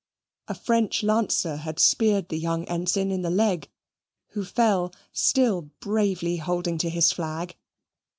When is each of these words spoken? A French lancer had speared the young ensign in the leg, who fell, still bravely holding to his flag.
A 0.47 0.55
French 0.55 1.03
lancer 1.03 1.57
had 1.57 1.79
speared 1.79 2.29
the 2.29 2.39
young 2.39 2.65
ensign 2.65 3.11
in 3.11 3.21
the 3.21 3.29
leg, 3.29 3.69
who 4.29 4.43
fell, 4.43 4.91
still 5.11 5.69
bravely 5.79 6.37
holding 6.37 6.79
to 6.79 6.89
his 6.89 7.11
flag. 7.11 7.55